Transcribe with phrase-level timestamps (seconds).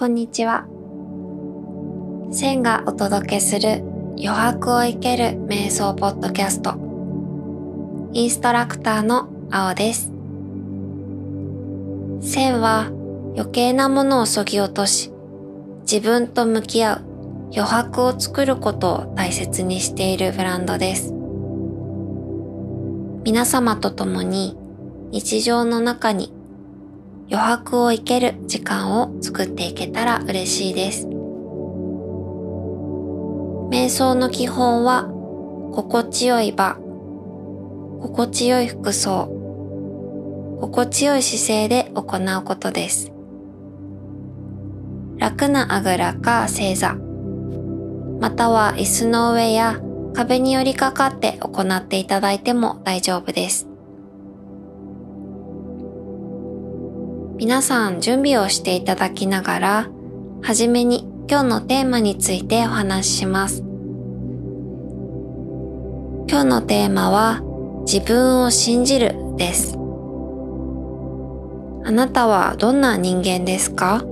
[0.00, 0.64] こんにちは。
[2.32, 6.72] 千がお届けする余白を生ける瞑想ポッドキャスト。
[8.14, 10.10] インストラクターの青です。
[12.22, 12.86] 千は
[13.36, 15.12] 余計なものを削ぎ落とし、
[15.82, 17.04] 自分と向き合う
[17.54, 21.12] 余白を作ることを大切にしているブランドです。
[23.24, 24.56] 皆様と共に
[25.10, 26.32] 日常の中に
[27.30, 31.06] 余白を生ける時間を作っていけたら嬉しいです。
[33.70, 35.04] 瞑想の基本は
[35.72, 36.74] 心地よい場、
[38.02, 39.28] 心地よい服装、
[40.60, 43.12] 心地よい姿勢で行うことです。
[45.18, 46.96] 楽なあぐらか正座、
[48.18, 49.80] または椅子の上や
[50.14, 53.69] 壁に寄りかかって行っていただいても大丈夫です。
[57.40, 59.88] 皆さん準備をしていただきながら、
[60.42, 63.62] はじめに今日のテーマについてお話しします。
[66.28, 67.40] 今日のテーマは
[67.86, 69.74] 自分を信じるです。
[71.86, 74.04] あなたはどんな人間ですか？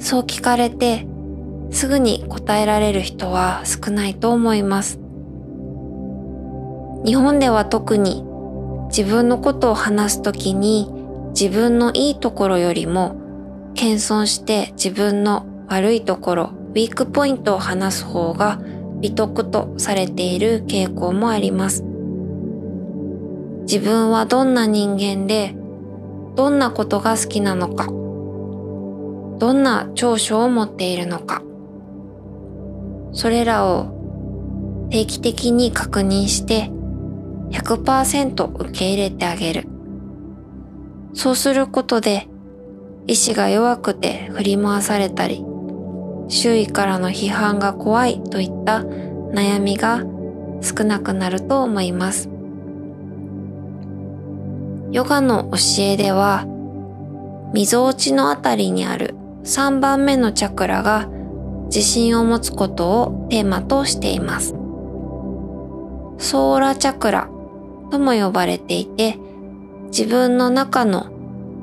[0.00, 1.06] そう聞かれて
[1.70, 4.98] すぐに答えられる人は少ないと思います。
[7.04, 8.24] 日本では特に
[8.96, 10.92] 自分のことを話すときに
[11.28, 13.16] 自分のいいところよりも
[13.74, 18.60] 謙遜して自分の悪いところ、ウィークポイントを話す方が
[19.00, 21.82] 美徳とされている傾向もあります。
[23.62, 25.54] 自分はどんな人間で、
[26.36, 31.42] どんなことが好きなのか、どんな長所を持っているのか、
[33.12, 36.70] それらを定期的に確認して
[37.52, 39.68] 100%受け入れてあげる。
[41.14, 42.26] そうすることで
[43.06, 45.44] 意志が弱くて振り回されたり、
[46.28, 50.02] 周囲からの批判が怖いといった悩みが
[50.62, 52.28] 少なくなると思います。
[54.92, 56.46] ヨガの教えでは、
[57.52, 59.14] 溝落ちのあたりにある
[59.44, 61.08] 3番目のチャクラが
[61.66, 64.54] 自信を持つことをテーマとしています。
[66.18, 67.28] ソーラチャクラ
[67.92, 69.18] とも呼ばれていて、
[69.88, 71.10] 自分の中の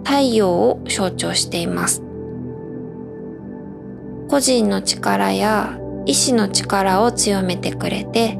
[0.03, 2.03] 太陽を象徴しています。
[4.29, 8.37] 個人の力や意志の力を強めてくれて、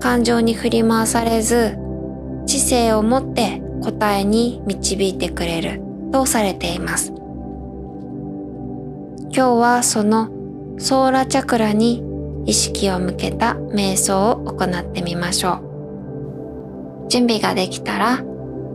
[0.00, 1.76] 感情に振り回されず、
[2.46, 7.12] 知性を持って答えに導いてくれるとされています。
[9.28, 10.30] 今日はその
[10.78, 12.02] ソーラチャクラに
[12.46, 15.65] 意識を向けた瞑想を行ってみましょう。
[17.08, 18.24] 準備ができたら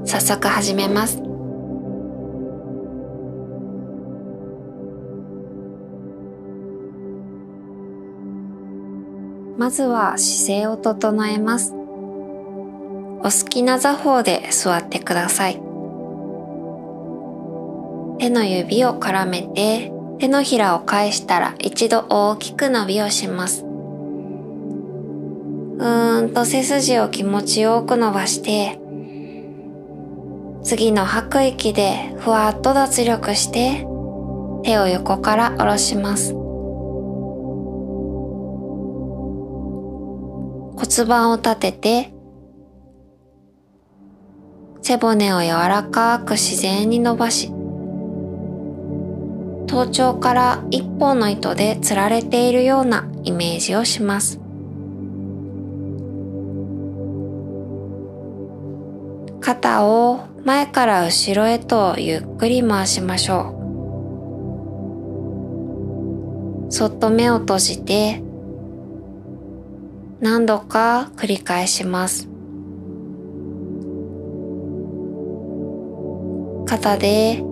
[0.06, 1.22] 早速始めます。
[9.58, 11.74] まずは姿勢を整えます。
[13.20, 15.62] お好きな座法で座ってください。
[18.18, 23.71] 手の指を絡めて手のひらを返したら一度大きく伸びをします。
[25.82, 28.80] うーんと背筋を気持ちよく伸ばして、
[30.64, 33.88] 次の吐く息でふわっと脱力して、
[34.64, 36.34] 手を横から下ろします。
[40.76, 42.14] 骨盤を立てて、
[44.84, 47.52] 背骨を柔らかく自然に伸ばし、
[49.66, 54.41] 頭頂から一本の糸で吊られているようなイメージをします。
[59.52, 63.58] 肩を前から後ろへとゆっくり回しましょ
[66.70, 66.72] う。
[66.72, 68.24] そっと目を閉じて
[70.22, 72.30] 何度か繰り返します。
[76.66, 77.44] 肩で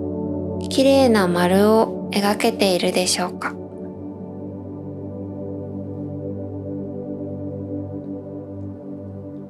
[0.69, 3.53] 綺麗な丸を描けているでしょうか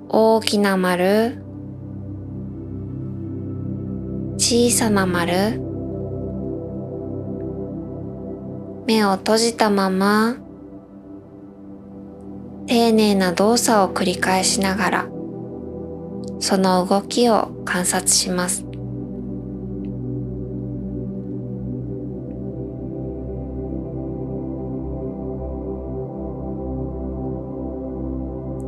[0.09, 1.47] 大きな丸
[4.51, 5.61] 小さな丸。
[8.87, 10.37] 目を閉じたまま
[12.65, 15.07] 丁寧な動作を繰り返しながら
[16.39, 18.65] その動きを観察します。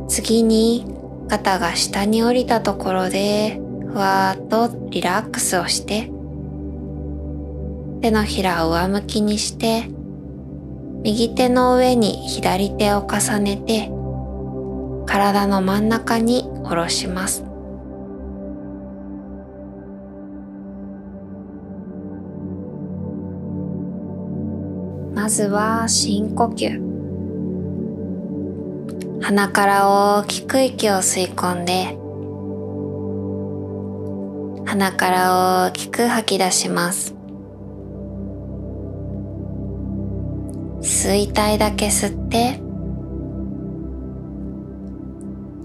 [0.06, 0.86] 次に
[1.26, 3.60] 肩が下に降りたところで
[3.92, 6.10] ふわーっとリラックスをして
[8.00, 9.84] 手のひらを上向きにして
[11.02, 13.90] 右手の上に左手を重ねて
[15.06, 17.44] 体の真ん中に下ろします。
[25.14, 26.80] まずは深呼吸。
[29.20, 29.88] 鼻から
[30.20, 32.01] 大きく息を吸い込んで
[34.72, 37.14] 鼻から大きく吐き出します。
[40.80, 42.58] 吸いたいだけ吸って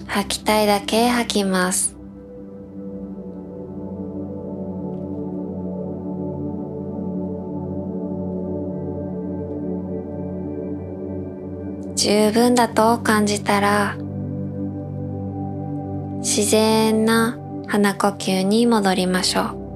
[0.08, 1.96] 吐きたいだけ吐きます。
[11.96, 13.96] 十分だと感じたら
[16.20, 19.68] 自然な鼻呼吸に戻りましょう。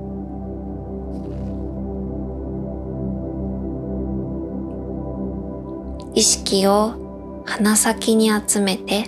[6.13, 9.05] 意識を鼻先に集めて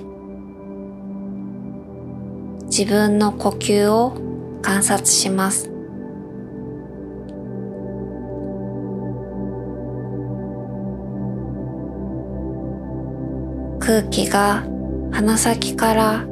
[2.65, 4.17] 自分の呼吸を
[4.61, 5.69] 観察します。
[13.79, 14.63] 空気が
[15.11, 16.25] 鼻先から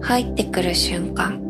[0.00, 1.43] 入ってくる瞬間。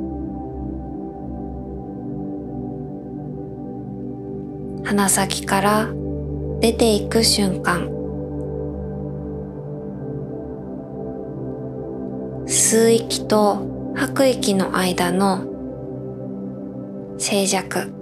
[4.84, 5.88] 鼻先から
[6.60, 7.88] 出ていく瞬間。
[12.46, 15.46] 吸う息と吐く息の間の
[17.18, 17.92] 静寂。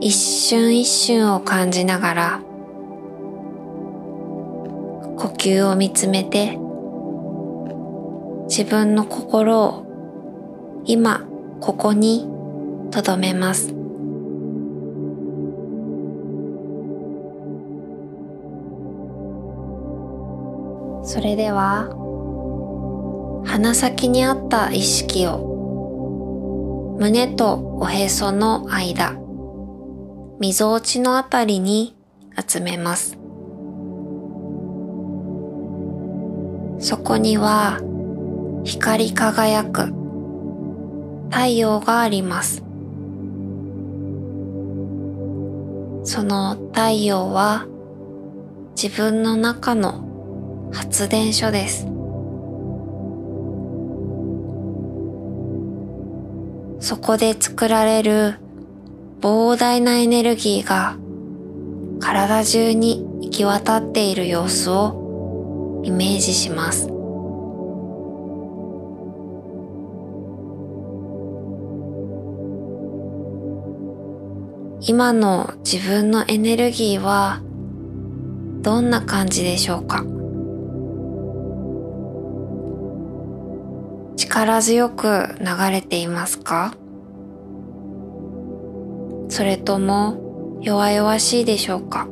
[0.00, 2.40] 一瞬一瞬を感じながら
[5.18, 6.56] 呼吸を見つめて
[8.48, 9.89] 自分の心を
[10.90, 11.24] 今
[11.60, 12.26] ここに
[12.90, 13.68] 留めます
[21.04, 21.94] それでは
[23.46, 29.12] 鼻先にあった意識を胸とおへその間
[30.40, 31.94] みぞおちのあたりに
[32.36, 33.16] 集めます。
[36.80, 37.78] そこには
[38.64, 39.99] 光り輝く
[41.30, 42.62] 太陽があります。
[46.04, 47.66] その太陽は
[48.80, 51.86] 自分の中の発電所です。
[56.80, 58.34] そこで作られる
[59.20, 60.96] 膨大なエネルギーが
[62.00, 66.99] 体中に行き渡っている様子をイメージします。
[74.90, 77.40] 今の自分のエネルギーは
[78.60, 80.04] どんな感じでしょうか？
[84.16, 86.74] 力強く流れていますか？
[89.28, 92.08] それとも弱々しいでしょうか？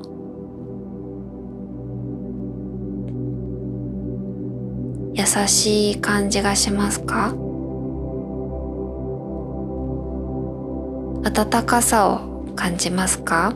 [5.14, 7.34] 優しい感じがしますか？
[11.24, 13.54] 温かさを感じますか？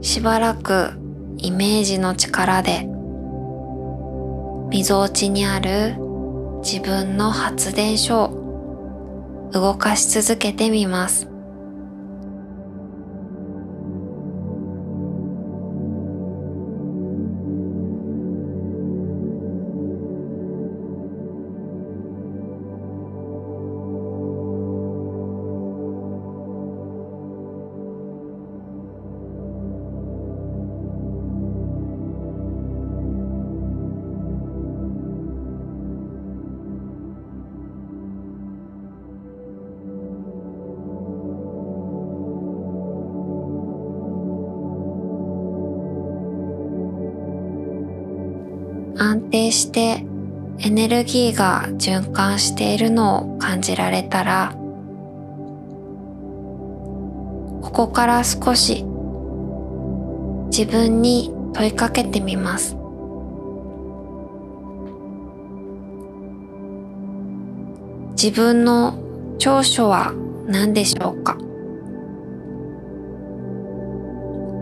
[0.00, 0.92] しばらく
[1.36, 2.86] イメージの力で
[4.70, 5.96] みぞおちにある
[6.62, 11.33] 自分の発電所を動かし続けてみます。
[49.04, 50.02] 安定して
[50.60, 54.54] エネルギーが循環しているのを感じられたら
[57.60, 58.82] ここから少し
[60.46, 62.76] 自分に問いかけてみます。
[68.12, 68.98] 自分の
[69.38, 70.14] 長所は
[70.46, 71.36] 何でしょうか？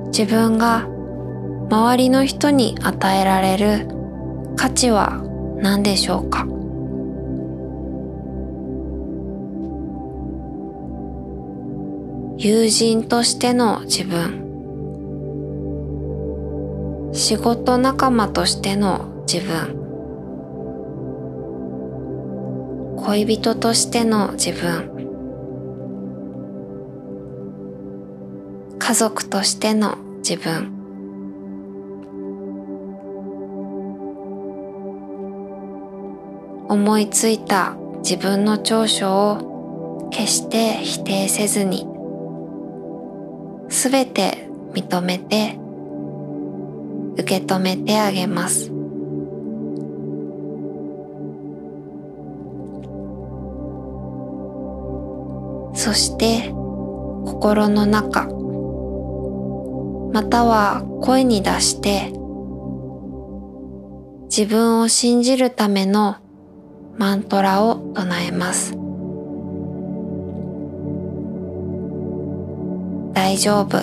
[0.07, 0.89] 自分が
[1.71, 3.89] 周りの人に与えられる
[4.57, 5.21] 価値は
[5.61, 6.47] 何でしょうか？
[12.39, 14.41] 友人としての自分。
[17.13, 19.79] 仕事仲間としての自分。
[22.97, 24.89] 恋人としての自分。
[28.79, 30.82] 家族としての自分。
[36.73, 41.87] 思いついた自分の長所を決して否定せずに
[43.69, 45.59] すべて認めて
[47.19, 48.73] 受け止めてあげます。
[55.75, 56.49] そして
[57.27, 58.29] 心の中
[60.15, 62.13] または声に出して
[64.35, 66.22] 自分を信じるための
[66.97, 68.73] マントラを唱えます。
[73.15, 73.79] 大丈夫。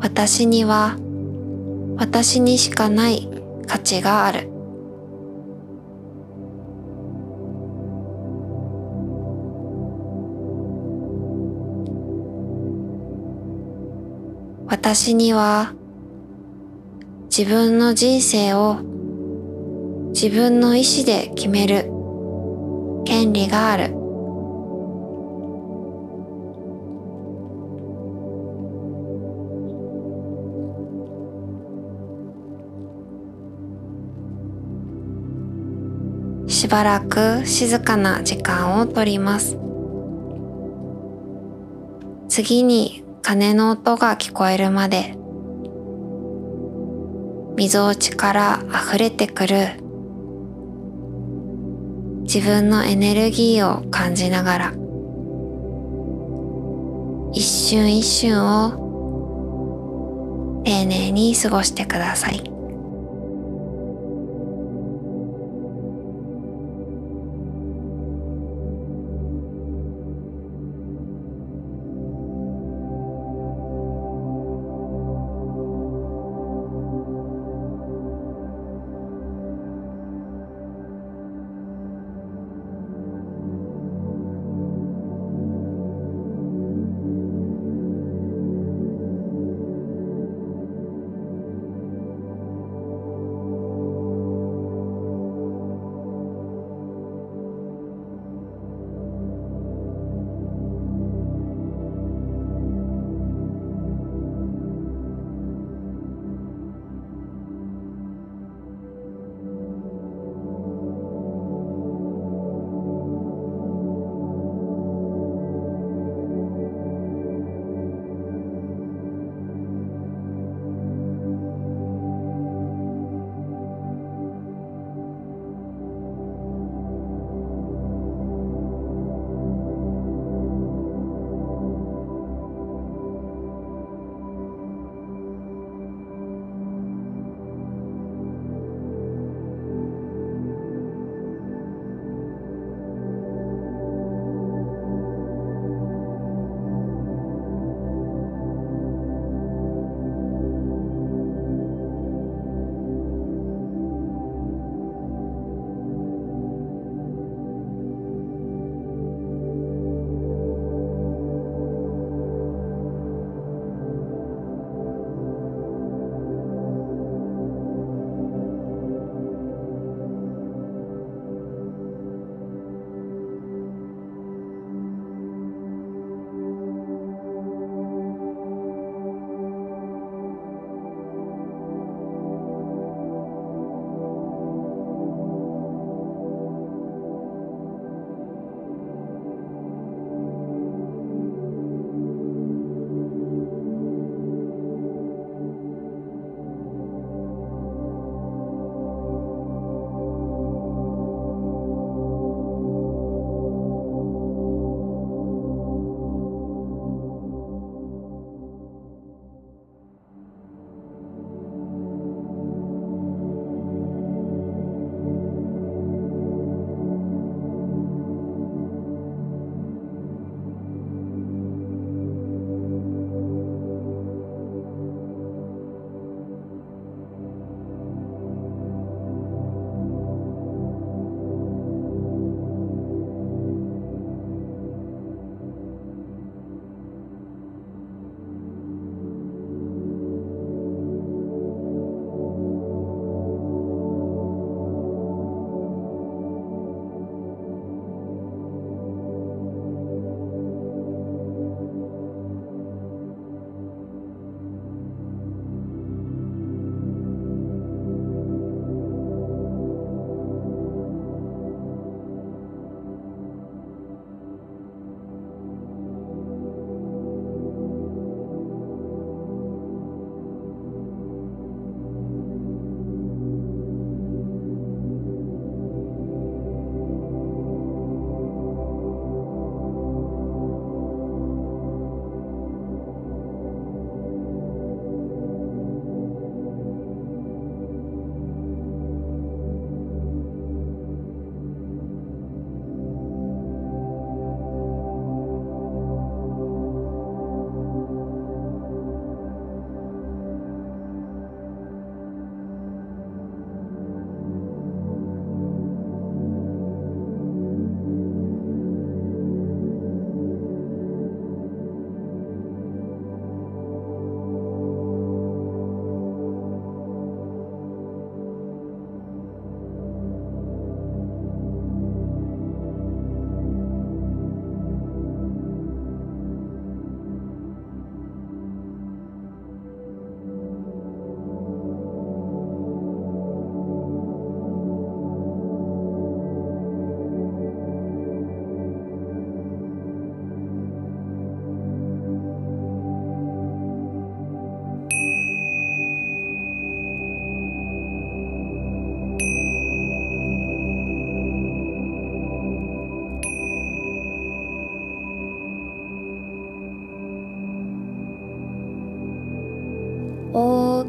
[0.00, 0.96] 私には
[1.96, 3.28] 私にしかない
[3.66, 4.48] 価値がある。
[14.66, 15.74] 私には
[17.24, 18.78] 自分の人生を
[20.12, 21.90] 自分の意志で決める。
[23.04, 23.94] 権利がある。
[36.46, 39.58] しばらく静かな時間をとります。
[42.28, 45.16] 次に鐘の音が聞こえるまで
[47.56, 49.89] みぞおちから溢れてくる。
[52.32, 54.72] 自分のエネルギーを感じながら
[57.32, 62.59] 一瞬一瞬を丁寧に過ごしてください。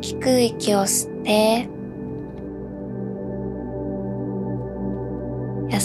[0.02, 1.70] きく息を吸って
[5.70, 5.80] 優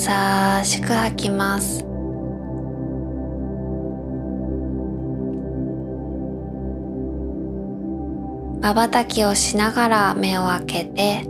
[0.65, 1.87] しく吐きます。
[8.63, 11.23] 瞬きをしながら目を開けて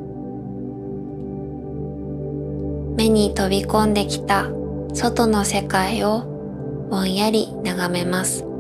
[2.96, 4.46] 目に飛び込んできた
[4.94, 6.22] 外の世界を
[6.90, 8.55] ぼんやり眺めます。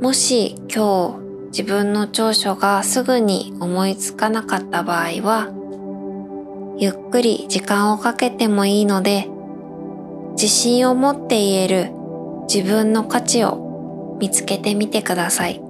[0.00, 5.48] もし今日自分の長所がすぐに思いつかなかった場合は
[6.78, 9.28] ゆっくり時間をかけてもいいので
[10.32, 11.90] 自信を持って言える
[12.48, 15.60] 自分の価値を見つけてみてください。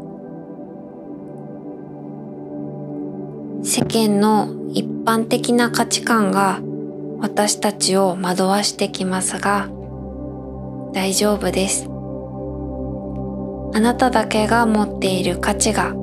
[3.65, 6.61] 世間の一般的な価値観が
[7.19, 9.69] 私たちを惑わしてきますが
[10.93, 11.98] 大丈夫です。
[13.75, 15.95] あなただけが持っている価値が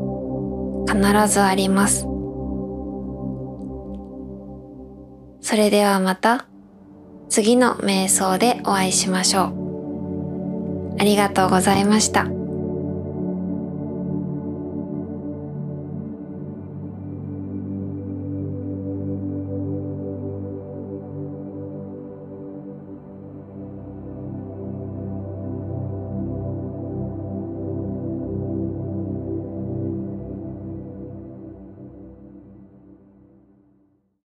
[0.87, 2.07] 必ずあります
[5.41, 6.47] それではまた
[7.29, 10.95] 次の瞑想でお会いしましょう。
[10.99, 12.44] ありがとうございました。